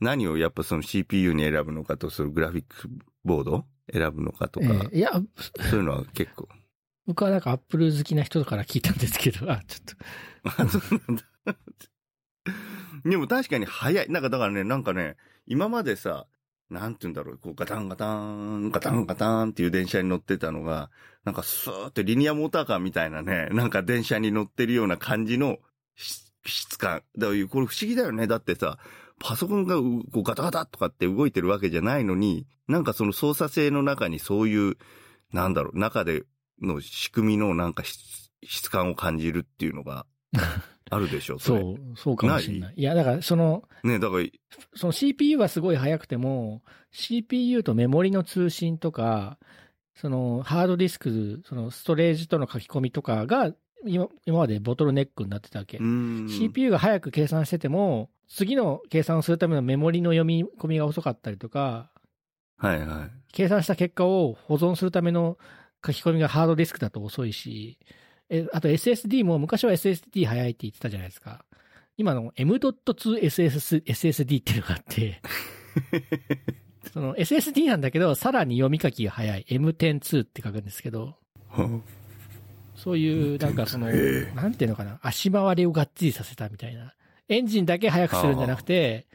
[0.00, 2.88] 何をやっぱその CPU に選ぶのかと、そのグラフィック
[3.24, 5.12] ボード選ぶのかとか、ええいや、
[5.70, 6.48] そういうのは結構。
[7.06, 10.62] 僕はなんかアップル好きな人から聞いたんですけど、あ、ちょっと。
[10.62, 11.24] あそうなんだ。
[13.04, 14.08] でも確かに早い。
[14.10, 16.26] なんかだからね、なんかね、今までさ、
[16.70, 20.90] なんて言うんだろう、こうガタンガタン、ガタンガタンっていう電車に乗ってたのが、
[21.24, 25.58] なんかスーってリニアモーターカーみたいなね、なんか電車に乗ってるような感じの
[25.96, 27.02] 質感。
[27.16, 28.26] だからこれ不思議だよね。
[28.26, 28.78] だってさ、
[29.18, 34.76] パソコンがこうガタガタとかって動いてるわけじゃないのに、なんかその操作性の中にそういう、
[35.32, 36.24] なんだろう、中で
[36.60, 37.82] の仕組みのなんか
[38.42, 40.06] 質感を感じるっていうのが
[40.90, 42.74] あるでしょ、れそう、そうかもしれない。
[42.76, 42.82] い？
[42.82, 44.24] や、だからその、ねだから、
[44.74, 49.38] その CPU はすごい速くても、CPU とメモリの通信とか、
[49.94, 53.52] そのハードディスク、そのストレージとの書き込みとかが
[53.84, 55.78] 今今までボトルネックになってたわけ。
[55.78, 56.28] うん。
[56.28, 61.90] CPU が早く計算してても、次の計算をするためのメモリの読み込みが遅かったりとか、
[62.56, 63.10] はいはい。
[63.32, 65.38] 計算した結果を保存するための
[65.84, 67.78] 書き込みがハードディスクだと遅いし、
[68.30, 71.44] えあと SSD も昔は SSD 早いって言ってたじゃないですか。
[71.96, 75.20] 今の M.2SSD SSD っていうのがあって、
[76.92, 79.44] その SSD なんだけど、さらに読み書きが早い。
[79.48, 81.16] M102 って書くんですけど、
[81.48, 81.80] は
[82.76, 83.88] そういう、なんかその、
[84.34, 86.94] なんていうのかな、足回りをがっちりさせたみたいな。
[87.28, 89.06] エンジンだけ速くするんじゃなくて、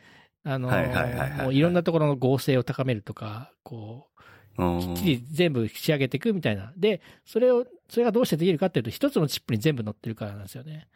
[0.44, 4.13] あのもういろんなところの合成を高めるとか、こあう、
[4.58, 6.74] きっちり全部仕上げていくみたいな。
[6.78, 10.88] で、それを、それがどうしてできるかっていうと、一つのチップに全部乗ってるからなんですよね。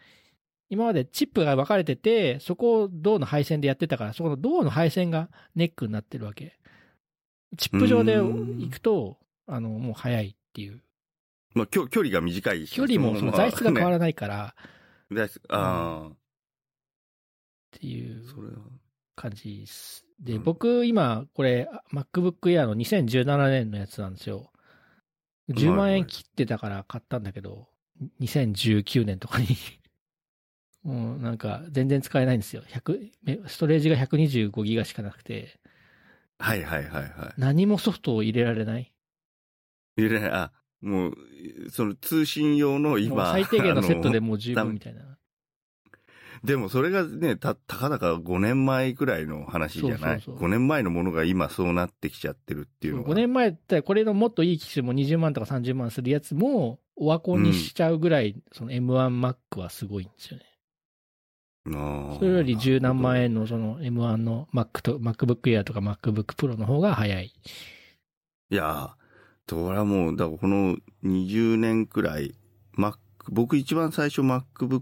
[0.70, 6.60] 今までチップが分かれてて、そこを銅の配線でやってたから、そこの銅の配線がネックになってるわけ。
[7.58, 9.18] チップ上で行くと、
[9.48, 10.82] あの、もう速いっていう。
[11.54, 12.76] まあ、距距離が短いし。
[12.76, 14.56] 距離もその材質が変わららないから、
[15.10, 15.30] ない。
[15.50, 16.18] あっ
[17.72, 18.54] ていうあ、それは。
[19.18, 20.06] 感じです。
[20.20, 24.52] で、うん僕、今、これ、MacBook Air の2017年のやつなんですよ。
[25.50, 27.68] 10万円切ってたから買ったんだけど、
[28.22, 29.48] 2019年とかに。
[30.84, 32.62] もうなんか、全然使えないんですよ。
[32.68, 35.60] 100めストレージが125ギガしかなくて、
[36.40, 38.94] はいはいはいは何もソフトを入れられない。
[39.98, 40.02] い。
[40.02, 40.32] 入れない。
[40.32, 40.52] あ、
[40.82, 41.16] もう、
[41.72, 43.32] その通信用の今。
[43.32, 45.17] 最低限のセットでもう十分みたいな。
[46.44, 50.22] でもそれがね、た、たかだか5年前くらいの話じゃない？
[50.22, 53.10] そうそうそう5年前のものが今そうなってきちゃってるっていうのが。
[53.10, 60.44] 5年前って、これのもっといい機種も20万とか30万するやつも、オワコンにしちゃうぐらい、その M1Mac はすごいんですよね。
[61.70, 63.26] それより十何万円。
[63.26, 67.34] 円のその M1 の Mac と MacBook Air とか MacBook Pro の方が早い。
[68.50, 72.36] いやー、それはもう、だからこの20年くらい、
[72.78, 72.94] Mac、
[73.30, 74.82] 僕一番最初 MacBook、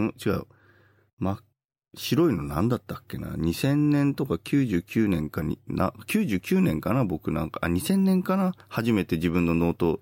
[0.00, 0.46] ん違う。
[1.20, 1.38] Mac、
[1.94, 7.04] 白いの何だったっけな ?2000 年とか99年かに、な、99年かな？
[7.04, 8.54] 僕なんか、あ、2000年かな？
[8.68, 10.00] 初めて自分のノート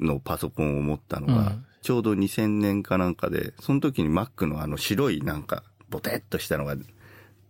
[0.00, 6.76] のパソコンを持ったのが、うんちょうど2000年かなんかで、その時に Mac のあの白いなんか、ボテッとしたのが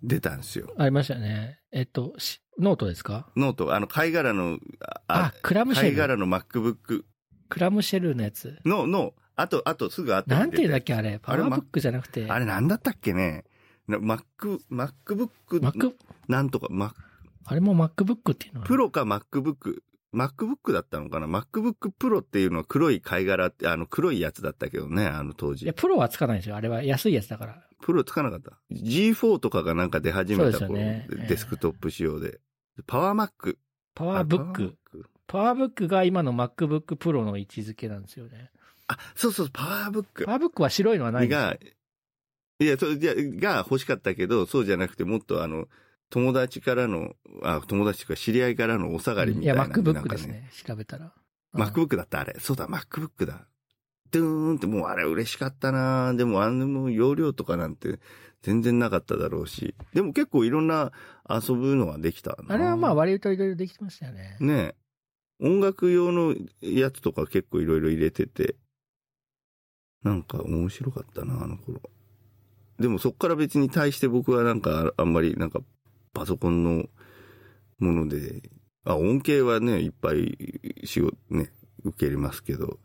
[0.02, 0.72] 出たんですよ。
[0.76, 1.60] ありましたよね。
[1.70, 3.28] えっと、しノートですか？
[3.36, 4.58] ノート、あの貝殻の、
[5.06, 5.90] あ、クラムシェル。
[5.90, 7.04] 貝殻の MacBook
[7.48, 8.58] クラムシェルのやつ。
[8.64, 11.18] の、の、あと、あとすぐあったなんていうんだっけけあれ。
[11.20, 12.30] パワーブックじゃなくて。
[12.30, 13.44] あれなんだったっけね
[13.88, 14.22] な Mac、
[14.70, 15.94] MacBook、Mac、
[16.28, 16.92] なんとか、Mac、
[17.46, 18.66] あれも MacBook っていうのは。
[18.66, 19.80] プロか MacBook、
[20.14, 25.74] MacBook だったのかな ?MacBook Pro っていうのは黒い貝殻って、あの黒いやつだったけどね、あの当時いや、。
[25.74, 26.56] プロはつかないんですよ。
[26.56, 27.62] あれは安いやつだから。
[27.82, 28.52] プロつかなかった。
[28.72, 32.40] G4 とかがなんか出始めた頃、ねデスクトップ仕様で。
[32.86, 33.56] パワー Mac。
[33.94, 34.78] パワーブック。
[35.26, 38.50] パワーブックが今の MacBook Pro の位置づけなんですよね。
[38.88, 40.32] あ、そうそう、パワーブックパ。
[40.32, 41.56] ワーブックは白いのはないが、
[42.60, 45.66] いや、そう、じゃ、が欲しかったけど、そうじゃなくて、もっとあの、
[46.10, 49.76] 友達からの、あ、友達とか知り合いからのお下がりみいや、たいな。
[49.76, 50.50] なん MacBook かですね。
[50.66, 51.06] 調べたら。
[51.06, 51.12] うん
[51.60, 52.34] MacBook だった、あれ。
[52.40, 53.46] そうだ、MacBook だ。
[54.10, 57.98] ドゥーンって、もうあれ嬉しかったなでもあの容量とかなんて
[58.42, 59.74] 全然なかっただろうし。
[59.92, 60.92] でも結構いろんな
[61.28, 64.36] 遊ぶのはできたなあれはまあ割といろいろできてましたよね。
[64.40, 64.74] ね
[65.40, 65.44] え。
[65.44, 68.56] 音楽用のやつとか結構いろいろ入れてて、
[70.04, 71.80] なんか面白かったな、あの頃。
[72.78, 75.60] でもそっから別に対して僕はなんかあんまりなんか
[76.12, 76.86] パソコンの
[77.78, 78.42] もので、
[78.84, 80.36] あ、恩恵はね、いっぱい
[80.84, 81.50] 仕事ね、
[81.84, 82.78] 受け入れますけど、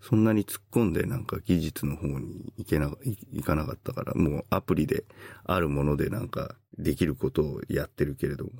[0.00, 5.04] そんなに突っ込んでなんか技術の方に行けな、い行かなかったから、もうアプリで
[5.44, 8.50] あるものでなんかできることをやってるけれども、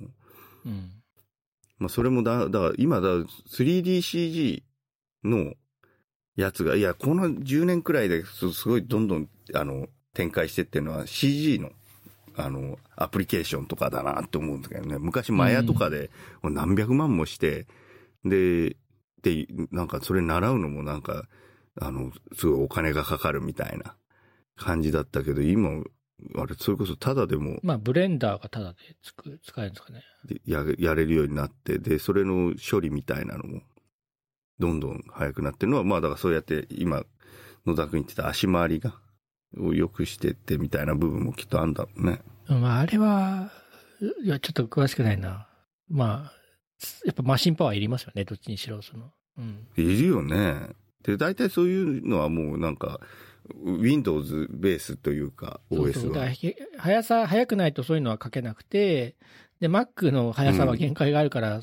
[0.67, 0.91] うん。
[1.79, 4.63] まあ、それもだ、だから今だ、3DCG
[5.25, 5.55] の
[6.37, 11.71] やつが、いや、この10年くらいですすごいどんどん、あの、展開してっていうのは CG の、
[12.37, 14.99] あの、アプリケーションとかだなって思うんですけどね。
[14.99, 16.11] 昔マヤとかで
[16.43, 17.67] 何百万もして、
[18.25, 18.77] で、
[19.23, 21.25] で、なんかそれ習うのもなんか、
[21.81, 23.97] あの、すごいお金がかかるみたいな
[24.57, 25.83] 感じだったけど、今、
[26.37, 30.03] あれ、それこそただでも、まあ、ブレンダーがタダでつく使えるんですかね。
[30.25, 33.63] でややれるようになって、で、それの処理みたいなのも、
[34.59, 37.05] どんどん早くなってるのは、まあだからそうやって今、
[37.67, 38.95] 野田君言ってた足回りが、
[39.59, 42.21] を良くしてってみたいな部分もきっとあるんだろうね。
[42.49, 43.51] まあ、あれは、
[44.25, 45.47] いや、ちょっと詳しくないな。
[45.89, 46.33] まあ、
[47.05, 49.13] やっぱマシンパワーいりますよね、どっちにしろ、その。
[49.39, 49.67] うん。
[49.77, 50.71] いるよね。
[51.03, 53.01] で、大体そういうのはもうなんか、
[53.65, 56.29] Windows ベースというか、OS は。
[56.79, 59.17] 速さ、速くないとそういうのは書けなくて、
[59.61, 61.61] で、Mac の速さは限界があるから、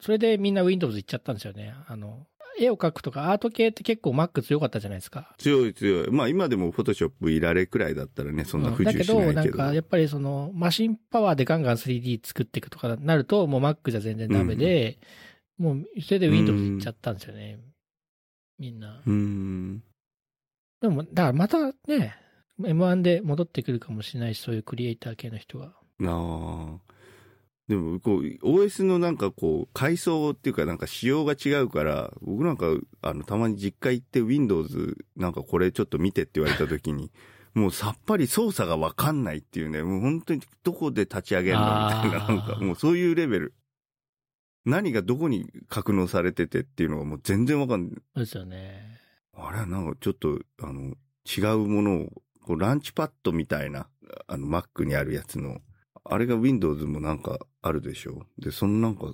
[0.00, 1.74] それでみんな Windows 行っちゃったんですよね。
[1.88, 2.26] あの、
[2.58, 5.34] 絵を描くとかアート系って結構 Mac 強かったじゃないですか。
[5.38, 6.10] 強い強い。
[6.10, 9.32] まあ今でも Photoshop いられくらいだったらね、そんな不自由しないけど。
[9.32, 14.98] だけど、なんかやっぱりそのマシンパワーでガンガン 3D 作っていくとかなると、もう Mac じゃ全然ダメで、
[15.58, 17.58] うん、もうそれで Windows いっちゃったんですよね。
[18.58, 19.02] みんな。
[19.06, 19.82] うん。
[20.80, 22.16] でも、だからまたね、
[22.60, 25.66] M1 で戻ってくるかもしれないし、そういうクリエイター系の人が。
[25.66, 26.85] ああ。
[27.68, 32.66] でも、こう、OS のなんかこう、階層っていうかなんか仕様が違うから、僕なんか、
[33.02, 37.10] あの、たまに実家行って Windows なんかこれちょっと見てって言われた時に、
[37.54, 43.54] もうさっぱり操作がわかんないっていうね、もう本当にどこで立ち上げるのみたいな、なんかもうそういうレベル。
[44.66, 47.94] 何がどこに格納されててっていうのがもう全然わかんない。
[47.94, 49.00] そうですよね。
[49.32, 52.08] あれはなんかちょっと、あの、違うものを、
[52.44, 53.88] こうランチパッドみたいな、
[54.26, 55.60] あの Mac にあるやつの、
[56.10, 58.26] あれが Windows もなんかあるでしょ？
[58.38, 59.12] で、そのなんか、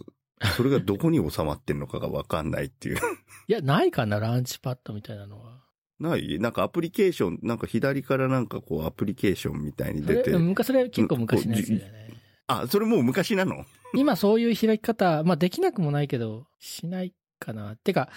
[0.56, 2.96] それがどこに収まってんのかがわかんないっていう
[3.48, 5.60] いや、ないかな、ランチパッドみたいなのは。
[6.00, 6.38] ない？
[6.40, 10.36] なんかアプリケーション、なんか左からなんかこうアプリケーションみたいに出て。
[10.36, 12.08] 昔、それ結構昔のやつだよね。
[12.48, 13.64] あ、それもう昔なの？
[13.94, 17.76] 今そういう開き方、まあできなくもないけど、しないかな。
[17.76, 18.10] てか、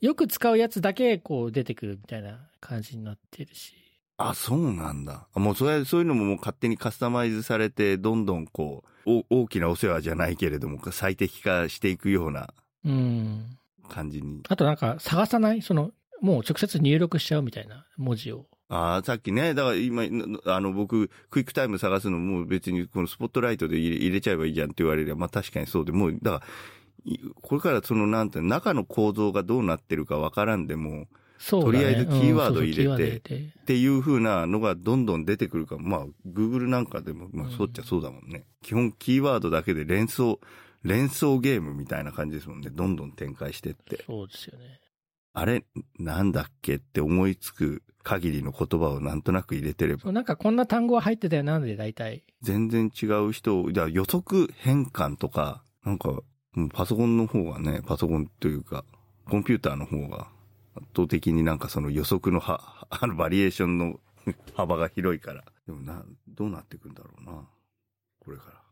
[0.00, 3.74] よく使うやつだけこう出てくるみたいな感じになってるし。
[4.16, 5.26] あ、そうなんだ。
[5.34, 13.58] もうそれ、そういうのももう勝手にカスタマイズされて、どんどんこう、大きなお世話じゃないけれども、最適化していくような、うん。
[13.88, 14.42] 感じに。
[14.48, 15.62] あとなんか探さない？
[15.62, 18.46] その、もう直接入力しちゃうみたいな文字を。
[18.68, 20.04] ああ、さっきね、だから今、
[20.46, 26.46] あの、僕、クイックタイム探すのも別にこのスポットライトで入れ入れちゃえばいいじゃんって言われれば、まあ確かにそうで、もう、だか
[27.06, 38.38] ら、これからその、なんて、中の構造がどうなってるかわからんでも、ね、とりあえずキーワード入れて、っていう風なのがどんどん出てくるかまあ、Google なんかでも、まあ、そうっちゃそうだもんね。
[38.38, 40.40] うん、基本キーワードだけで連想、
[40.82, 42.70] 連想ゲームみたいな感じですもんね。
[42.70, 44.04] どんどん展開してって。
[44.06, 44.80] そうですよね。
[45.32, 45.64] あれ、
[45.98, 50.12] なんだっけって思いつく限りの言葉をなんとなく入れてれば。
[50.12, 52.22] なんかこんな単語は入ってたよな、で大体。
[52.42, 56.22] 全然違う人、じゃ予測変換とか、なんか、
[56.72, 58.84] パソコンの方がね、パソコンというか、
[59.28, 60.28] コンピューターの方が
[60.76, 64.00] 圧倒的になんかその予測のは、あのバリエーションの
[64.54, 65.44] 幅が広いから。
[65.66, 67.48] でもな、どうなっていくんだろうな。
[68.20, 68.64] これから。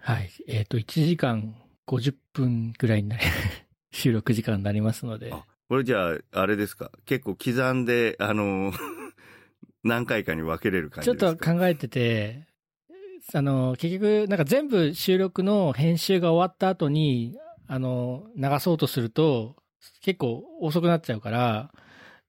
[0.00, 0.30] はい。
[0.46, 1.54] えっ、ー、と、1時間
[1.86, 3.22] 50分ぐらいになり、
[3.92, 5.32] 収録時間になりますので。
[5.32, 6.90] あ、これじゃあ、あれですか？
[7.04, 8.72] 結構刻んで、あの、
[9.82, 11.26] 何回かに分けれる感じですか？
[11.26, 12.46] ちょっと考えてて、
[13.34, 19.56] あの、結局、なんか全部収録の編集が終わった後に、あの、流そうとすると、
[20.00, 21.72] 結構遅くなっちゃうから、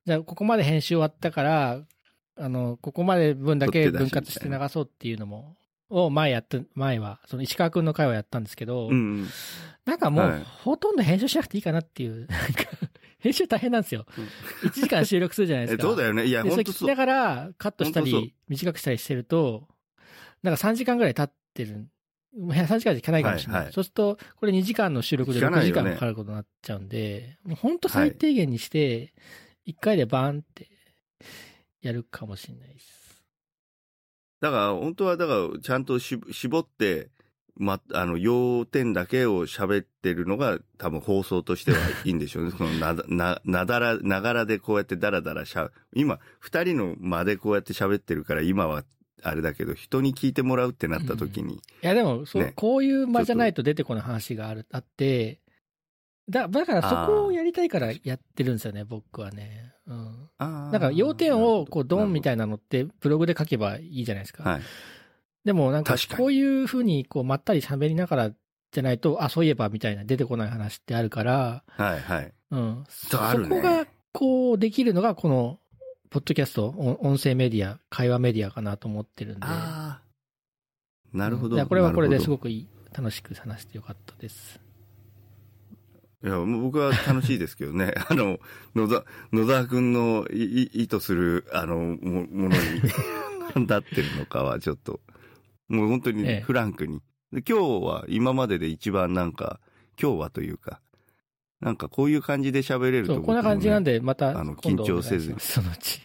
[0.05, 1.81] じゃあここまで編集終わったから、
[2.37, 5.55] あの、ここまで分だけ分割して流そうっていうのも、
[5.89, 9.27] を前やって、前は、その石川くんの回はやったんですけど、うん、
[9.85, 12.63] なんかもう、ほとんど編集しなくていいかなっていう、 なんか、
[13.19, 14.05] 編集大変なんですよ。
[14.63, 15.83] 1時間収録するじゃないですか。
[15.87, 16.25] そうだよね？
[16.25, 19.67] いや、それ聞きながらカットしたり、短くしたりしてると、
[20.43, 21.87] なんか3時間ぐらい経ってる
[22.35, 23.61] 3時間じゃ聞かないかもしれない。
[23.61, 29.13] はいはい、そうすると、これ2時間の収録で6時間かかることになっちゃうんで、ね、もう本当最低限にして、
[29.67, 30.67] 1回でバーンって
[31.81, 33.23] やるかもしれないです。
[34.39, 37.09] だから、本当は、だから、ちゃんとし絞って、
[37.55, 42.51] ま、あの、要点だけを喋ってるのが、多分放送としてはいいんでしょうね。
[42.55, 48.83] そのな、な、なだら、ながらでこうやってダラダラしゃ、今、二人の間でこうやって喋ってるから、今は
[49.23, 51.55] あれだけど、人に聞いてもらうってなった時に。
[51.55, 55.41] うん、いや、でも、そう、ね、こういう間じゃないと出てこない話がある、あって、
[56.29, 59.73] だ、だからそこをやりたいからやってるんですよね、僕はね。
[59.87, 60.29] うん。
[60.71, 64.43] だから要点を、こう、ドンみたいなのって、ブログで書けばいいじゃないですか。
[64.43, 64.61] はい。
[65.45, 68.31] でもなんか、こういうふうに、こう、まったり喋りながら
[68.71, 72.33] じゃないと、あ、そういえばみたいな出てこない話ってあるから、はいはい。
[72.51, 72.83] うん。
[72.89, 75.59] そこが、こう、できるのが、この、
[76.09, 76.69] ポッドキャスト、
[77.01, 79.45] 音声メディア、会話メディアかなと思ってるんで。
[79.45, 81.17] ああ。
[81.17, 81.65] なるほど。
[81.65, 84.59] これはこれですごくいい、楽しく話してよかったです。
[86.23, 87.93] いや、もう僕は楽しいですけどね。
[88.09, 88.39] あの、
[88.73, 92.55] 野田、野田君の意図する、あの、もものに、
[93.55, 95.01] 何だってるのかはちょっと、
[95.67, 97.01] もう本当にフランクに。
[97.33, 99.59] ええ、で今日は今までで一番なんか、
[100.01, 100.81] 今日はというか、
[101.59, 105.39] なんかこういう感じで喋れると、ね、こんな感じなんで、また、あの、緊張せずに。
[105.39, 106.01] そのうち。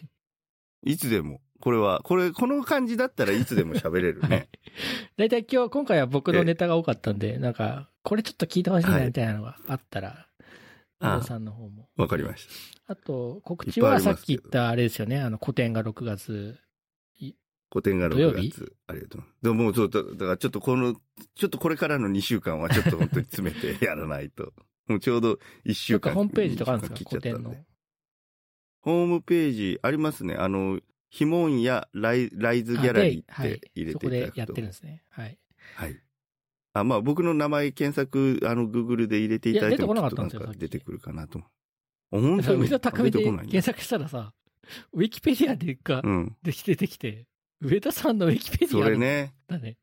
[0.83, 1.41] いつでも。
[1.61, 4.49] これは、これ、この感じだったらいつでも喋れるね。
[5.15, 10.27] だいたい今日、今回は僕のネタが多かったんで、なんか、これちょっと聞いてほしいなみたいなのがあったら、
[10.99, 11.87] はい、さんの方も。
[11.95, 12.47] わかりまし
[12.85, 12.93] た。
[12.93, 16.57] あと、告知はさっき言ったあれですよね、あの、古典が6月。
[17.71, 18.75] 古典が6月。
[18.87, 19.23] ありがとう。
[19.41, 20.95] でももう、だからちょっとこの、
[21.35, 24.51] ちょっとこれからの2週間はちょっと本当に詰めてやらないと。
[24.87, 26.13] もうちょうど一週間。
[26.13, 27.09] ホームページとかあるんですか？
[27.09, 27.55] 古典の。
[28.81, 30.35] ホームページありますね。
[30.35, 30.79] あの、
[31.09, 34.33] ヒモンやライライズギャラリーって入れていただくと。
[34.33, 35.03] そこでやってるんですね。
[35.09, 35.39] はい。
[35.75, 35.99] はい。
[36.73, 41.39] あ、まあ僕の名前検索、あの、グーグルで入れていただいても出てこなかきったんですよか出てくるかなと。
[41.39, 41.43] あ
[42.11, 44.33] 本当に上田匠で出てこないね検索したらさ、
[44.91, 46.35] ウィキペディアでか、うん。
[46.41, 47.25] で出てきて、
[47.61, 49.33] 上田さんのウィキペディアそれね。
[49.47, 49.77] だね。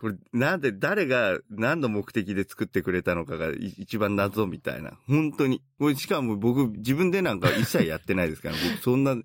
[0.00, 4.98] これ、なんで、誰が何の目的で作ってくれたのかがい一番謎みたいな。
[5.06, 5.62] 本当に。
[5.78, 9.16] これ、しかも僕、自分でなんか一切やってないですから、僕、そんな、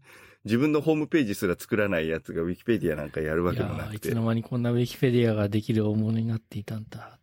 [0.45, 3.83] 自分のホームページすら作らないやつがウィキペディアなんかやるわいけもなくて。
[3.83, 7.19] やーいつの間にこんなウィキペディアができる大物になっていたんだ。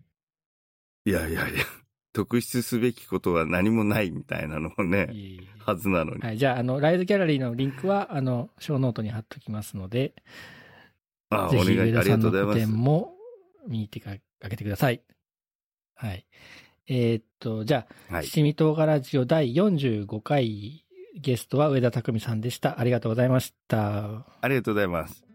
[1.05, 1.65] いやいやいや、
[2.13, 6.21] 特筆すべきことは何もないみたいなのもね、いえいえはずなのに。
[6.21, 6.39] はい。
[6.39, 10.15] じゃあ、あの、ライズギャラリーのリンクは、あの、ショーノートに貼っときますので、
[11.31, 13.18] あ、おぜひ願い、ありがとうございます。
[13.69, 14.11] 見に行ってか
[14.43, 15.03] あげてください。
[15.95, 16.27] はい。
[16.87, 18.27] えーっと、じゃあ、はい。
[18.27, 20.85] 七味唐辛子を第45回
[21.17, 22.81] ゲストは上田匠さんでした。
[22.81, 24.27] ありがとうございました。
[24.41, 25.28] ありがとうございます。